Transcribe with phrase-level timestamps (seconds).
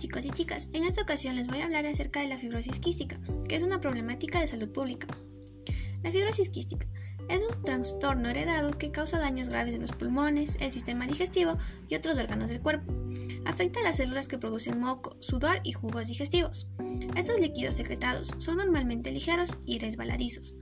[0.00, 3.20] chicos y chicas, en esta ocasión les voy a hablar acerca de la fibrosis quística,
[3.46, 5.06] que es una problemática de salud pública.
[6.02, 6.86] La fibrosis quística
[7.28, 11.96] es un trastorno heredado que causa daños graves en los pulmones, el sistema digestivo y
[11.96, 12.94] otros órganos del cuerpo.
[13.44, 16.66] Afecta a las células que producen moco, sudor y jugos digestivos.
[17.14, 20.54] Estos líquidos secretados son normalmente ligeros y resbaladizos,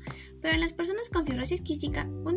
[0.42, 2.36] pero en las personas con fibrosis quística, un,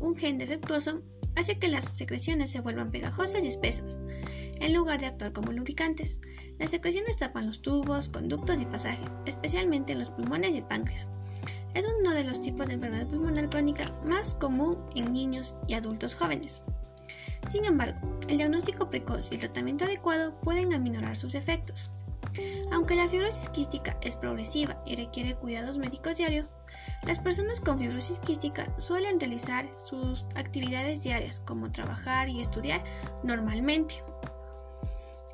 [0.00, 1.00] un gen defectuoso
[1.36, 3.98] hace que las secreciones se vuelvan pegajosas y espesas,
[4.60, 6.18] en lugar de actuar como lubricantes.
[6.58, 11.08] Las secreciones tapan los tubos, conductos y pasajes, especialmente en los pulmones y el páncreas.
[11.74, 16.14] Es uno de los tipos de enfermedad pulmonar crónica más común en niños y adultos
[16.14, 16.62] jóvenes.
[17.48, 21.90] Sin embargo, el diagnóstico precoz y el tratamiento adecuado pueden aminorar sus efectos.
[22.72, 26.46] Aunque la fibrosis quística es progresiva y requiere cuidados médicos diarios,
[27.02, 32.82] las personas con fibrosis quística suelen realizar sus actividades diarias como trabajar y estudiar
[33.22, 34.02] normalmente.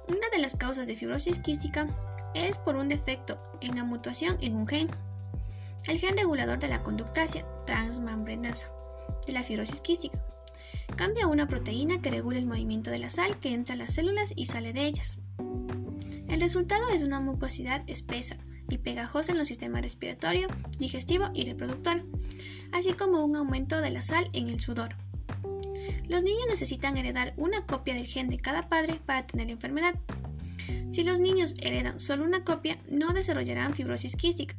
[0.09, 1.87] Una de las causas de fibrosis quística
[2.35, 4.91] es por un defecto en la mutación en un gen,
[5.89, 8.71] el gen regulador de la conductasia transmembranasa
[9.27, 10.19] de la fibrosis quística.
[10.97, 14.33] Cambia una proteína que regula el movimiento de la sal que entra a las células
[14.35, 15.19] y sale de ellas.
[16.41, 18.39] El resultado es una mucosidad espesa
[18.71, 22.03] y pegajosa en los sistemas respiratorio, digestivo y reproductor,
[22.73, 24.95] así como un aumento de la sal en el sudor.
[26.09, 29.95] Los niños necesitan heredar una copia del gen de cada padre para tener enfermedad.
[30.89, 34.57] Si los niños heredan solo una copia, no desarrollarán fibrosis quística.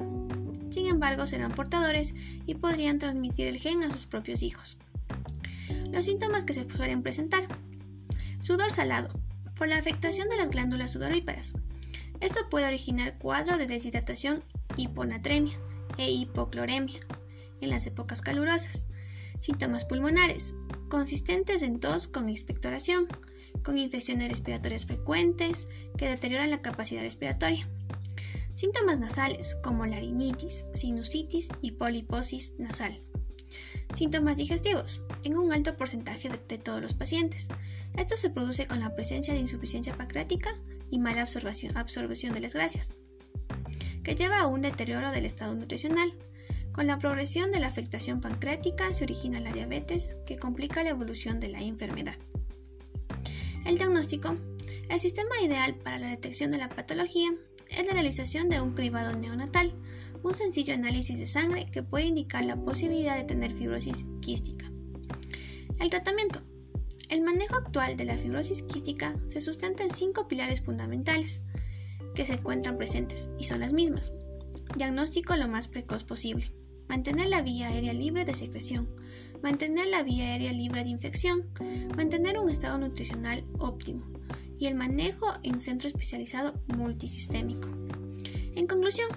[0.69, 2.13] Sin embargo, serán portadores
[2.45, 4.77] y podrían transmitir el gen a sus propios hijos.
[5.89, 7.47] Los síntomas que se suelen presentar.
[8.37, 9.19] Sudor salado,
[9.55, 11.55] por la afectación de las glándulas sudoríparas.
[12.21, 14.43] Esto puede originar cuadro de deshidratación,
[14.77, 15.59] hiponatremia
[15.97, 16.99] e hipocloremia
[17.61, 18.85] en las épocas calurosas.
[19.39, 20.53] Síntomas pulmonares,
[20.87, 23.07] consistentes en tos con expectoración,
[23.63, 27.67] con infecciones respiratorias frecuentes que deterioran la capacidad respiratoria.
[28.53, 33.01] Síntomas nasales como larinitis, sinusitis y poliposis nasal.
[33.95, 37.47] Síntomas digestivos, en un alto porcentaje de, todos los pacientes.
[37.97, 40.53] Esto se produce con la presencia de insuficiencia pancreática
[40.91, 42.95] y mala absorción, absorción de las grasas,
[44.03, 46.13] que lleva a un deterioro del estado nutricional.
[46.71, 51.39] Con la progresión de la afectación pancreática se origina la diabetes, que complica la evolución
[51.39, 52.15] de la enfermedad.
[53.65, 54.37] El diagnóstico.
[54.89, 57.29] El sistema ideal para la detección de la patología
[57.69, 59.73] es la realización de un cribado neonatal,
[60.23, 64.69] un sencillo análisis de sangre que puede indicar la posibilidad de tener fibrosis quística.
[65.79, 66.41] El tratamiento.
[67.11, 71.41] El manejo actual de la fibrosis quística se sustenta en cinco pilares fundamentales
[72.15, 74.13] que se encuentran presentes y son las mismas.
[74.77, 76.53] Diagnóstico lo más precoz posible.
[76.87, 78.95] Mantener la vía aérea libre de secreción.
[79.43, 81.49] Mantener la vía aérea libre de infección.
[81.97, 84.09] Mantener un estado nutricional óptimo.
[84.57, 87.67] Y el manejo en centro especializado multisistémico.
[88.55, 89.09] En conclusión,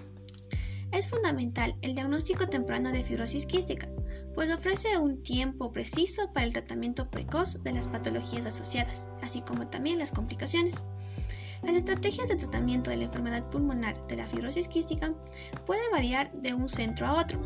[0.90, 3.88] es fundamental el diagnóstico temprano de fibrosis quística,
[4.34, 9.68] pues ofrece un tiempo preciso para el tratamiento precoz de las patologías asociadas, así como
[9.68, 10.82] también las complicaciones.
[11.62, 15.14] Las estrategias de tratamiento de la enfermedad pulmonar de la fibrosis quística
[15.64, 17.40] pueden variar de un centro a otro,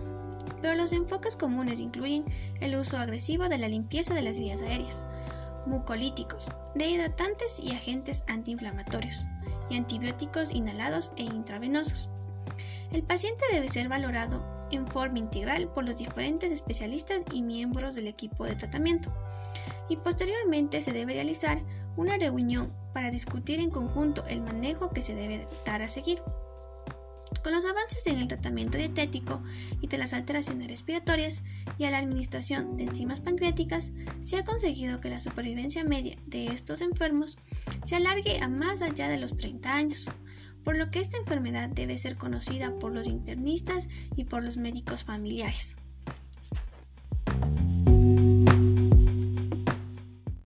[0.60, 2.24] pero los enfoques comunes incluyen
[2.60, 5.04] el uso agresivo de la limpieza de las vías aéreas,
[5.66, 9.26] mucolíticos, rehidratantes y agentes antiinflamatorios,
[9.70, 12.08] y antibióticos inhalados e intravenosos.
[12.90, 18.06] El paciente debe ser valorado en forma integral por los diferentes especialistas y miembros del
[18.06, 19.12] equipo de tratamiento.
[19.88, 21.62] Y posteriormente se debe realizar
[21.96, 26.20] una reunión para discutir en conjunto el manejo que se debe dar a seguir.
[27.42, 29.42] Con los avances en el tratamiento dietético
[29.80, 31.42] y de las alteraciones respiratorias
[31.78, 36.46] y a la administración de enzimas pancreáticas, se ha conseguido que la supervivencia media de
[36.46, 37.38] estos enfermos
[37.84, 40.10] se alargue a más allá de los 30 años,
[40.68, 45.02] por lo que esta enfermedad debe ser conocida por los internistas y por los médicos
[45.02, 45.78] familiares.